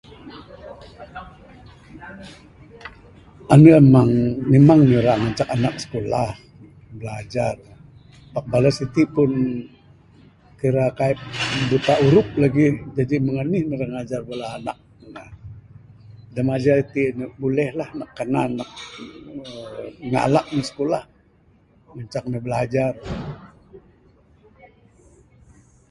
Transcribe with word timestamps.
Ami 3.53 3.69
amang 3.79 4.11
memang 4.51 4.79
ne 4.85 4.93
ira 4.99 5.13
ngancak 5.21 5.49
ne 5.61 5.69
skulah, 5.83 6.31
bilajar. 6.97 7.55
Pak 8.33 8.45
bala 8.51 8.69
siti' 8.77 9.11
pun 9.15 9.31
kira 10.59 10.85
kai' 10.97 11.15
buta 11.69 11.93
huruf 12.03 12.27
lagi. 12.43 12.65
Jaji 12.95 13.15
mung 13.25 13.37
anih 13.43 13.63
mu' 13.65 13.79
ra 13.81 13.87
ngajar 13.93 14.21
bala 14.29 14.45
anak 14.57 14.77
ne. 15.13 15.23
Da 16.33 16.39
ngajar 16.47 16.75
iti' 16.85 17.07
buleh 17.41 17.69
lah, 17.79 17.89
nak 17.99 18.09
kanan 18.17 18.49
nak 18.59 18.69
ngalak 20.11 20.47
ne 20.55 20.61
skulah. 20.69 21.03
Ngancak 21.95 22.25
ne 22.27 22.37
bilajar. 22.45 22.93